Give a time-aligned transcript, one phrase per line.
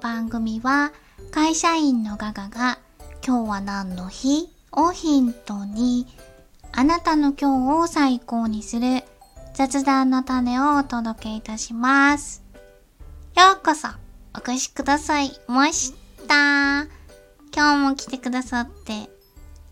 [0.00, 0.92] 番組は
[1.30, 2.78] 会社員のガガが
[3.24, 4.48] 今日は何の日？
[4.72, 6.06] をヒントに
[6.72, 9.02] あなたの今日を最高にする
[9.52, 12.42] 雑談の種をお届けいたします。
[13.36, 13.88] ようこそ
[14.34, 15.92] お越しくださいまし
[16.26, 16.84] た。
[17.54, 19.10] 今日も来てくださって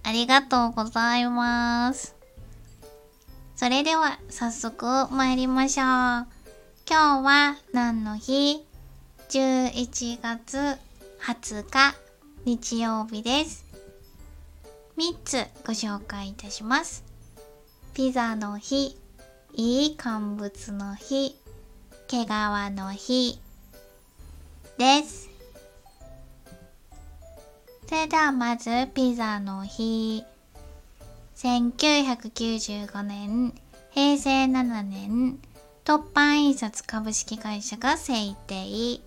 [0.02, 2.14] ありがとうございます。
[3.56, 5.86] それでは早速参りましょう。
[5.86, 6.26] 今
[6.86, 8.67] 日は何の日？
[9.30, 10.78] ?11 月
[11.20, 11.94] 20日
[12.46, 13.66] 日曜日です。
[14.96, 17.04] 3つご紹介いたします。
[17.92, 18.96] ピザの日、
[19.52, 21.36] いい乾物の日、
[22.06, 23.38] 毛皮の日
[24.78, 25.28] です。
[27.86, 30.24] それではまずピザの日。
[31.36, 33.52] 1995年、
[33.90, 35.38] 平成7年、
[35.84, 39.00] 突版印刷株式会社が制定。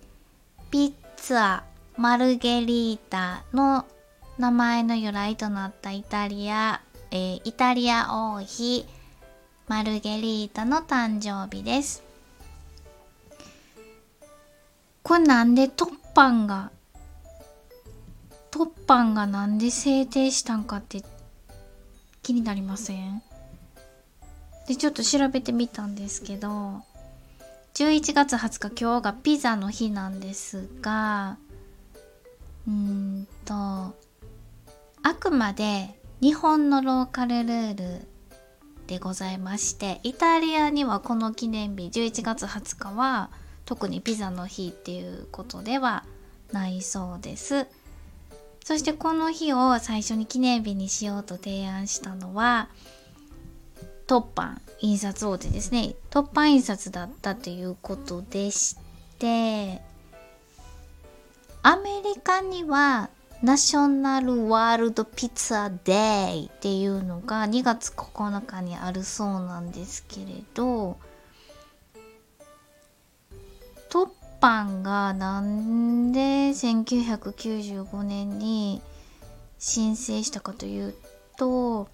[0.72, 1.64] ピッツァ、
[1.98, 3.84] マルゲリータの
[4.38, 8.86] 名前の由来となったイタリア、えーイタリア王妃、
[9.68, 12.02] マルゲリータの誕生日です。
[15.02, 16.72] これなんで突版が、
[18.50, 21.02] 突版がなんで制定したんかって
[22.22, 23.20] 気になりません？
[24.66, 26.80] で、ちょっと調べてみたんですけど、
[27.74, 31.38] 11月20日今日がピザの日なんですが、
[32.68, 33.94] うーんと、あ
[35.18, 38.08] くまで日本のローカルルール
[38.86, 43.30] でございまして、イタリアにはこの記念日11月20日は
[43.64, 46.04] 特にピザの日っていうことでは
[46.52, 47.66] ないそうです。
[48.64, 52.68] そしてこの日を最初に記念日にしようと提案したのは、
[54.06, 55.94] 突版印刷大手ですね。
[56.10, 58.76] 突版印刷だったということでし
[59.18, 59.80] て、
[61.62, 63.08] アメリカには
[63.42, 65.92] ナショナルワールドピザデ
[66.36, 70.96] イっていうのが2月9日にあるそうなんですけれど、
[73.90, 74.08] 突
[74.40, 78.82] 版がなんで1995年に
[79.58, 80.94] 申請したかという
[81.36, 81.88] と、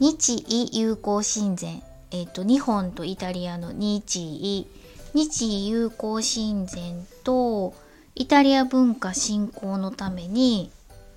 [0.00, 4.66] 日意友好親善、えっ、と、日本とイタリアの日意、
[5.12, 7.74] 日意友好親善と
[8.14, 10.70] イタリア文化振興のために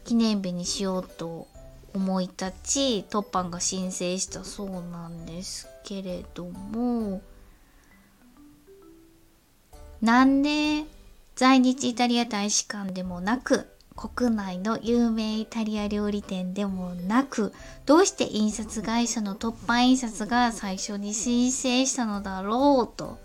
[0.04, 1.48] 記念日にしようと
[1.94, 7.22] 思い立ち、突版が申請したそうなんですけれども、
[10.02, 10.84] なんで
[11.36, 17.54] 在日イタリア大使館でもなく、国内の有名イタリア料理店でもなく、
[17.86, 23.20] どうして印刷会社の突版印刷が最初に申請したのだろうと、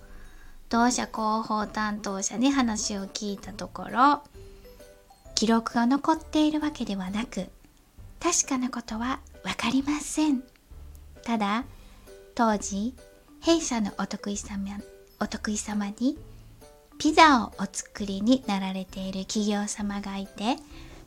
[0.68, 4.22] 同社広報担当者に話を聞いたところ、
[5.34, 7.46] 記録が残っているわけではなく、
[8.20, 10.42] 確かなことはわかりません。
[11.24, 11.64] ただ、
[12.34, 12.94] 当時、
[13.40, 14.78] 弊社のお得意様、
[15.20, 16.18] お得意様に、
[16.98, 20.56] ピザをお作りになられている企業様がいて、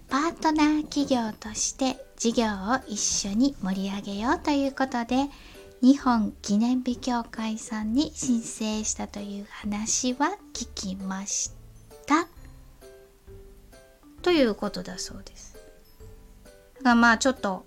[0.09, 5.28] パートナー企業として事業を一緒に盛り上げようということで、
[5.81, 11.52] 日本記念日協会さんに申請したという話は聞きまし
[12.06, 12.28] た。
[14.22, 15.58] ということだそうです。
[16.78, 17.66] だからまあちょっと、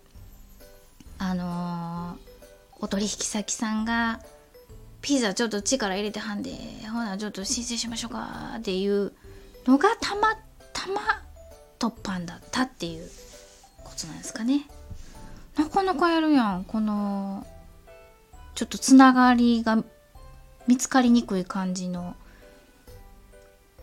[1.18, 2.34] あのー
[2.84, 4.20] お取引先さんが、
[5.04, 6.50] ピザちょっと力入れてはんで、
[6.90, 9.12] ほなちょっと申請しましょうかっていう
[9.66, 10.34] のがたま
[10.72, 11.02] たま
[11.78, 13.06] 突版だったっていう
[13.84, 14.66] ことなんですかね。
[15.58, 17.46] なかなかやるやん、この、
[18.54, 19.84] ちょっとつながりが
[20.66, 22.16] 見つかりにくい感じの。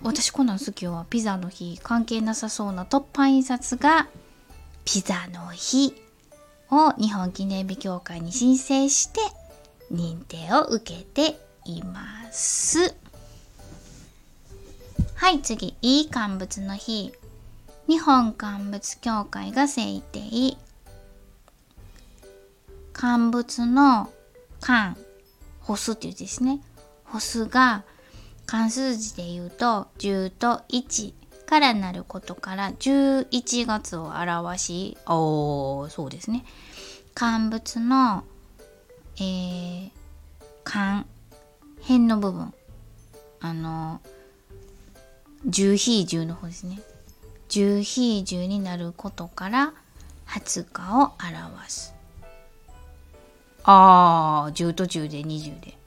[0.01, 1.05] 私こんなん好きよ。
[1.11, 4.07] ピザの日関係なさそうな突版印刷が
[4.85, 5.93] ピザの日
[6.71, 9.19] を日本記念日協会に申請して
[9.91, 12.95] 認定を受けています。
[15.15, 15.75] はい、次。
[15.81, 17.13] いい乾物の日。
[17.87, 20.57] 日本乾物協会が制定。
[22.93, 24.09] 乾物の
[24.59, 24.97] 乾、
[25.61, 26.59] 干すっていう字ですね。
[27.03, 27.83] 干すが
[28.45, 31.13] 漢数字で言うと10と1
[31.45, 36.45] からなることから11月を表し、おー、そうですね。
[37.13, 38.23] 乾物の、
[39.17, 39.89] えー、
[40.63, 41.05] 乾、
[41.81, 42.53] 辺の部分。
[43.39, 44.01] あの、
[45.47, 46.79] 10比10の方ですね。
[47.49, 49.73] 10比10になることから
[50.27, 51.93] 20日を表す。
[53.63, 55.81] あー、10と10で20で。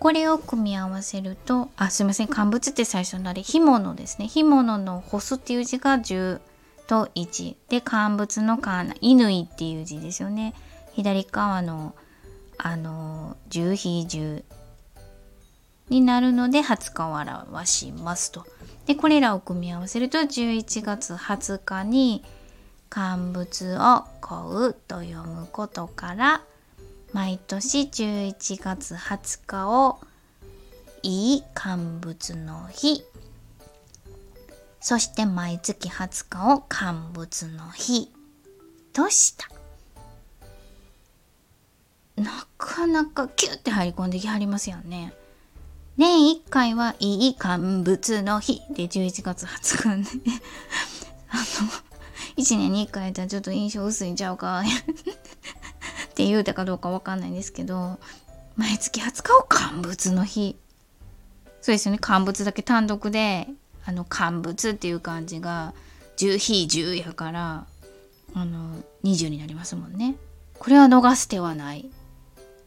[0.00, 6.40] これを組み合わせるとあすいません乾物って最初のあれ干物ですね干物の干すっていう字が10
[6.86, 10.54] と1で乾物の乾乾っていう字ですよね
[10.94, 11.94] 左側の
[12.66, 14.44] あの10比10
[15.88, 18.46] になるので20日を表しますと。
[18.86, 22.24] でこれらを組み合わせると11月20日に
[22.88, 26.42] 乾物を買うと読むことから
[27.12, 30.00] 毎年11月20日を
[31.02, 33.02] いい乾物の日
[34.80, 38.10] そして毎月20日を乾物の日
[38.92, 39.48] とした
[42.80, 45.12] かなかキュッて入り込んできはりますよね。
[45.98, 50.40] 年1回はいい乾物の日で11月20日ね。
[51.28, 51.42] あの
[52.42, 54.62] 1年に1回やったらちょっと印象薄いんちゃうか。
[54.64, 57.98] って言うたかどうかわかんないんですけど
[58.56, 60.56] 毎月20日を乾物の日。
[61.60, 61.98] そうですよね。
[62.00, 63.46] 乾物だけ単独で
[63.84, 65.74] あの乾物っていう感じが
[66.16, 67.66] 10非10やから
[68.32, 70.16] あの20になりますもんね。
[70.58, 71.90] これは逃す手はない。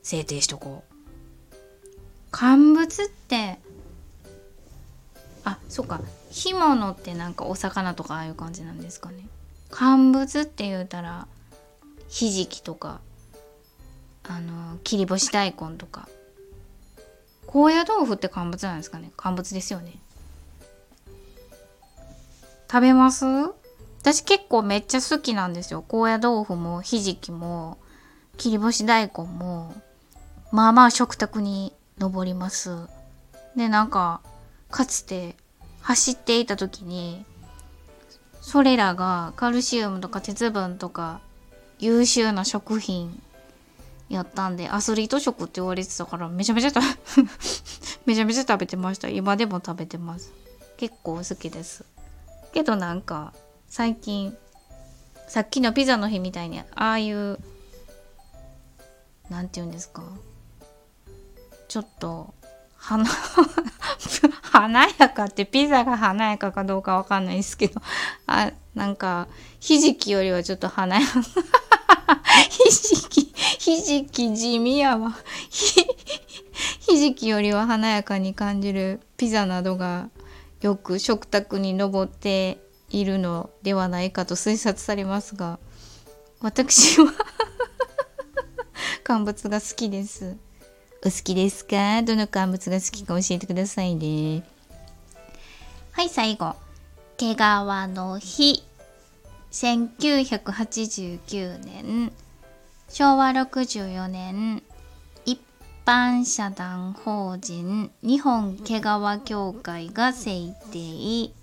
[0.03, 0.93] 制定しとこう。
[2.29, 3.57] 乾物って
[5.43, 6.01] あそっか。
[6.31, 9.25] 干物ってなんかお魚とかああいう感じなんですかね。
[9.71, 11.27] 乾物って言うたら
[12.09, 13.01] ひじきとか
[14.23, 16.07] あの切り干し大根とか。
[17.45, 19.11] 高野豆腐って乾物なんですかね。
[19.15, 19.93] 乾物ですよね。
[22.67, 23.25] 食べます？
[24.01, 25.83] 私結構めっちゃ好きなんですよ。
[25.87, 27.77] 高野豆腐もひじきも
[28.37, 29.73] 切り干し大根も。
[30.53, 32.87] まあまあ食卓に上ります。
[33.55, 34.21] でなんか
[34.69, 35.35] かつて
[35.81, 37.25] 走っていた時に
[38.39, 41.21] それらがカルシウムとか鉄分とか
[41.79, 43.19] 優秀な食品
[44.09, 46.71] やったんでアスリート食って言われてたからめちゃめちゃ
[48.05, 49.09] めちゃめちゃ食べてました。
[49.09, 50.31] 今でも食べてます。
[50.77, 51.83] 結構好きです。
[52.53, 53.33] けどなんか
[53.67, 54.37] 最近
[55.27, 57.39] さっきのピザの日みたいにああいう
[59.29, 60.03] 何て言うんですか？
[61.73, 62.35] ちょっと
[62.77, 63.03] 華
[64.43, 67.81] 華やかってピザが華やかかどうかわかんないですけど
[68.27, 69.27] あなんか
[69.59, 71.23] ひじきよりはちょっと華やか
[72.47, 75.17] ひじきひじき地味やわ
[75.49, 80.11] ひじきよりは華やかに感じるピザなどが
[80.61, 82.59] よく食卓に上って
[82.91, 85.57] いるのではないかと推察されますが
[86.39, 87.11] 私は
[89.03, 90.37] 乾物が好きです。
[91.05, 92.01] お好きですか？
[92.01, 94.41] どの乾物が好きか教えてくださいね。
[95.91, 96.55] はい、最後。
[97.17, 98.63] 毛皮の日。
[99.51, 102.13] 1989年。
[102.89, 104.63] 昭和64年。
[105.25, 105.41] 一
[105.85, 108.83] 般社団法人日本毛皮
[109.25, 110.79] 協会が制定。
[110.79, 111.33] イ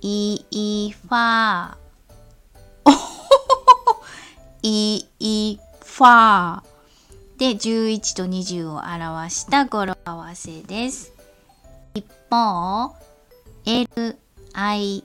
[0.00, 1.76] ーファー。
[4.62, 6.68] イーファー。
[7.38, 11.12] で11と20を表した語呂合わせです。
[11.94, 12.96] 一方、
[13.64, 15.04] LIA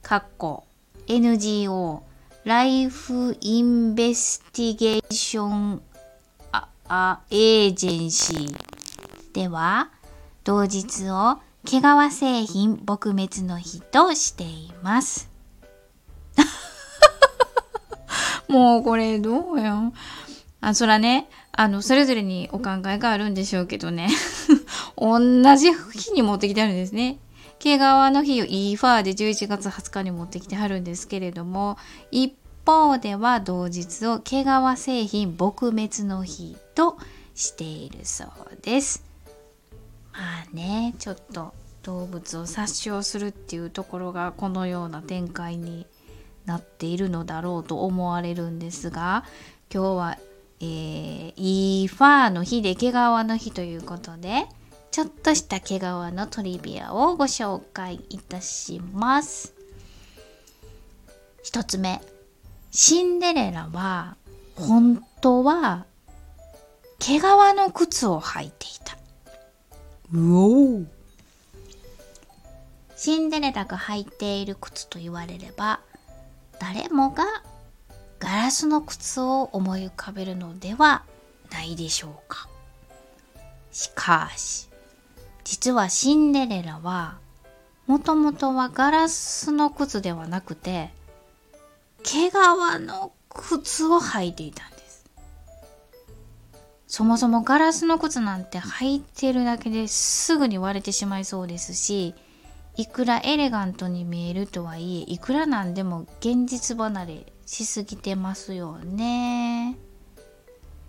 [0.00, 0.64] かっこ
[1.06, 2.02] NGO
[2.44, 5.82] ライフインベスティゲーション
[6.50, 8.56] ああエージェンシー
[9.34, 9.90] では
[10.44, 15.30] 同日を毛皮製品撲滅の日としています。
[18.48, 19.92] もうこれどうよ。
[20.62, 24.08] あ、そらね、あの、それぞれにお考えがあるんでしょうけどね。
[24.96, 25.20] 同
[25.56, 27.18] じ日に持ってきてあるんですね。
[27.58, 31.78] 毛皮の日を e ファーで11月20日に持ってきてはるんですけれども、
[32.12, 32.32] 一
[32.64, 34.46] 方では同日を毛皮
[34.78, 36.96] 製品撲滅の日と
[37.34, 38.28] しているそう
[38.62, 39.04] です。
[40.12, 45.88] まあね、ちょっと動物を殺傷するっていうところがこのような展開に
[46.46, 49.24] なっているのだろうと思われるんですが
[49.72, 50.18] 今日は、
[50.62, 54.46] えー、イーファーの日で毛皮の日ということで
[54.92, 59.54] ちょっとした毛皮のトリビアをご紹介いたします。
[61.42, 62.00] 一つ目
[62.70, 64.16] シンデレラは
[64.54, 65.86] 本当は
[67.00, 68.96] 毛皮の靴を履いていた。
[70.14, 70.82] うお
[72.96, 75.80] シンデレラが履いている靴と言われれば
[76.60, 77.24] 誰もが
[78.22, 81.02] ガラスの靴を思い浮かべるのでは
[81.50, 82.48] ないでしょうか。
[83.72, 84.68] しかし
[85.42, 87.18] 実はシンデレラは
[87.88, 90.90] もともとはガラスの靴ではなくて
[92.04, 95.04] 毛皮の靴を履いていたんです。
[96.86, 102.14] そもそもガラスの靴なんて履いてるだけですぐに割れてしまいそうですし
[102.76, 109.76] いくらエレガントに見えるとはいえいくらなんでも現実離れしすぎてますよね。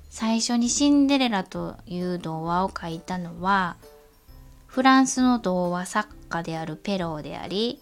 [0.10, 3.76] 最初にシンデレラという童話を書いたのは
[4.68, 7.82] フランスの童話作家であるペローであり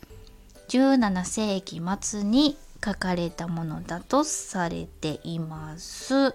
[0.69, 6.33] 17世紀末に書かれたものだとされています。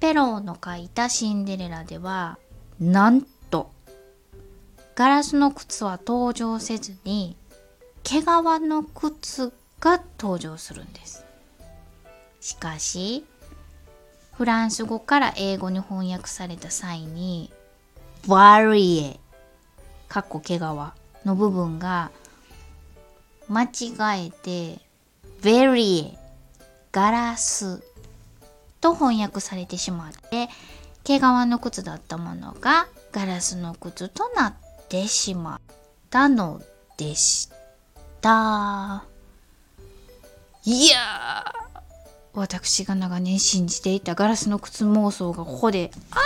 [0.00, 2.36] ペローの書いたシンデレラでは
[2.80, 3.70] なんと
[4.96, 7.36] ガラスの靴は登場せずに
[8.02, 9.52] 毛皮の靴
[9.82, 11.26] が登場するんです。
[12.40, 13.26] しかし
[14.32, 17.52] フランス語から英語に翻訳された際に
[18.26, 19.20] バリエ
[20.08, 22.10] かっこ毛皮の部分が
[23.48, 23.68] 間違
[24.26, 24.80] えて
[25.42, 26.18] ベリエ
[26.92, 27.82] ガラス
[28.80, 30.48] と翻訳されてしまって
[31.04, 34.54] 毛皮の靴だったものがガラスの靴となっ
[34.88, 35.60] てしまっ
[36.10, 36.62] たの
[36.96, 37.50] でし
[38.20, 39.11] た。
[40.64, 40.96] いや
[42.34, 46.18] 私が長年信じていたガラスの靴妄想がここであ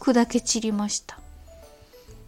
[0.00, 1.18] お砕け散りました。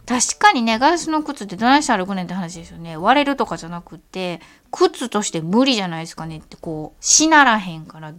[0.07, 2.97] 確かにねガラスの靴ってどないして歩くねんって話ですよね。
[2.97, 4.39] 割れるとかじゃなくて
[4.71, 8.13] 靴として無理じゃないですかねってこうしならへんから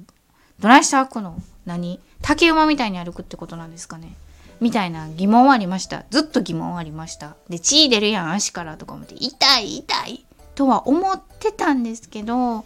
[0.58, 1.40] どないして歩くの？
[1.64, 2.00] 何？
[2.22, 4.14] 竹馬みたいに歩くってことなんですかね？
[4.60, 6.04] みたいな疑問はありました。
[6.10, 7.36] ずっと疑問はありました。
[7.48, 10.25] で血出るやん足からとか思って痛い痛い。
[10.56, 12.64] とは思ってたんですけど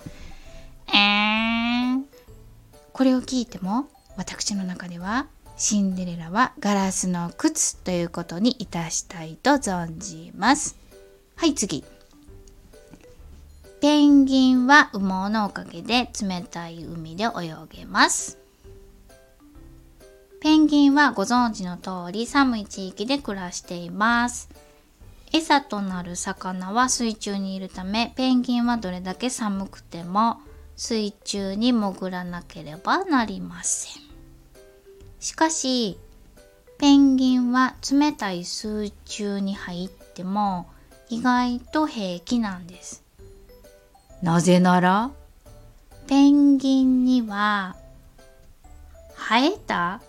[0.88, 2.02] えー、
[2.92, 10.76] これを聞いても私の中ではシンデレラはガラスの靴ということにいたしたいと存じます。
[11.37, 11.85] はい次。
[13.82, 17.28] ペンギンは羽毛のおかげで冷たい海で泳
[17.70, 18.38] げます。
[20.40, 24.49] ペンギンはご存知の通り寒い地域で暮らしています。
[25.32, 30.40] 餌となる魚は水中にいるためペンギンはどれだけ寒くても
[30.76, 34.02] 水中に潜らなければなりません。
[35.20, 35.99] しかし、
[36.78, 40.66] ペンギンは冷たい水中に入っても
[41.10, 43.04] 意外と平気なんです。
[44.22, 45.10] なぜなら、
[46.08, 47.76] ペンギンには
[49.14, 50.00] 生えた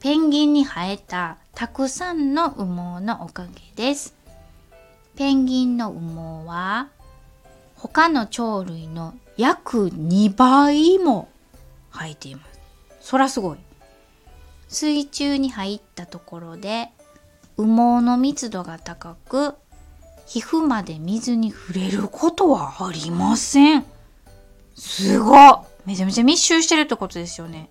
[0.00, 4.15] ペンギンに生えたたくさんの羽毛のおかげです。
[5.16, 6.88] ペンギンの羽毛は
[7.74, 11.28] 他の鳥類の約2倍も
[11.90, 12.60] 生えています。
[13.00, 13.58] そらすごい。
[14.68, 16.90] 水中に入ったところで
[17.56, 19.54] 羽毛の密度が高く
[20.26, 23.84] 皮膚まで水に触れることはありません。
[24.74, 25.52] すごい
[25.86, 27.70] めちゃめちゃ密集してるってことですよね。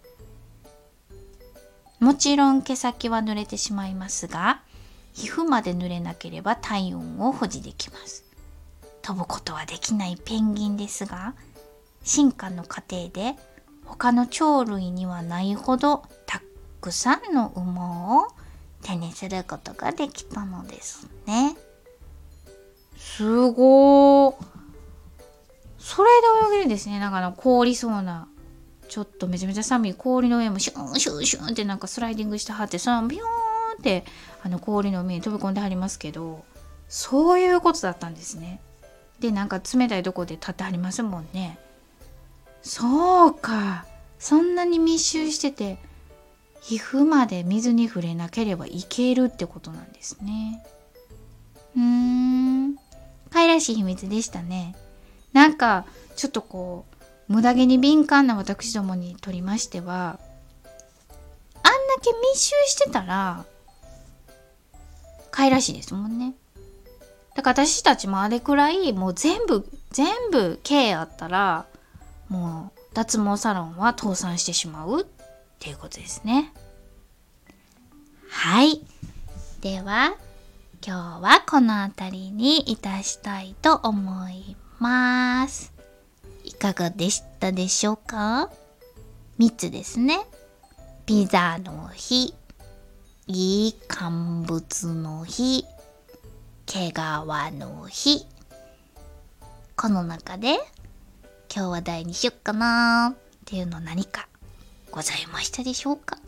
[2.00, 4.62] もちろん毛先は濡れてしまいますが
[5.16, 8.26] 皮膚まで濡れなければ体温を保持できます。
[9.02, 11.36] 飛ぶことはできないペンギンですが
[12.04, 13.36] 進化の過程で
[13.86, 16.42] 他の鳥類にはないほどた
[16.82, 17.80] くさんの羽毛
[18.26, 18.28] を
[18.84, 21.56] 手にすることができたのですね。
[22.98, 24.36] すごー。
[25.80, 27.00] それで泳げるんですね。
[27.00, 28.28] なんかあの凍りそうな、
[28.90, 33.45] ちょっとめちゃめちゃ寒い氷の上もシュンシュンシュンってなんかスライディングしてはって、そのビヨーン
[33.77, 34.03] って
[34.44, 36.44] あの氷の上に飛び込んではりますけど、
[36.88, 38.60] そういうことだったんですね。
[39.20, 41.58] で、なんか冷たいとこで立ってはりますもんね。
[42.62, 43.86] そうか。
[44.20, 45.77] そんなに密集してて、
[46.62, 50.65] 皮膚まで水に触れなければいけるってことなんですね。
[51.75, 52.75] うーん。
[53.29, 54.75] かいらしい秘密でしたね。
[55.34, 56.86] なんか、ちょっとこ
[57.29, 60.20] う、無駄毛に敏感な私どもにとりましては、
[61.62, 63.46] あんだけ密集してたら、
[65.36, 66.34] かいらしいですもんね。
[67.36, 71.65] だから私たちもあれくらい、もう全部、全部 K あったら、
[72.30, 75.06] もう脱毛サロンは倒産してしまうっ
[75.60, 76.54] ていうことですね。
[78.30, 78.82] はい。
[79.60, 80.15] では、
[80.86, 85.74] 今日はこの辺りにいたしたいと思います。
[86.46, 88.50] いかがでしたでしょうか
[89.39, 90.20] ?3 つですね。
[91.06, 92.34] ピザの日、
[93.27, 95.65] いい乾物の日、
[96.67, 98.24] 毛皮の日。
[99.75, 100.58] この中で
[101.51, 104.27] 今日は題にしよっかなっていうの何か
[104.91, 106.20] ございましたでしょうか？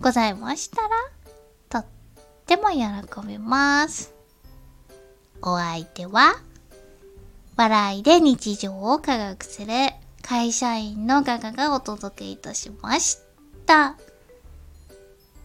[0.00, 0.88] ございましたら
[1.68, 1.86] とっ
[2.46, 4.14] ても喜びます。
[5.42, 6.40] お相手は
[7.56, 9.68] 笑いで日常を科学する
[10.22, 12.98] 会社員のガガがお届けいたしま。
[12.98, 13.18] し
[13.66, 13.98] た。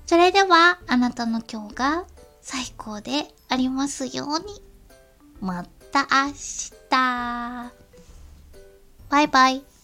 [0.06, 2.06] それでは、あなたの今日が
[2.42, 4.62] 最高でありますように。
[5.42, 7.72] また明日。
[9.10, 9.75] バイバイ。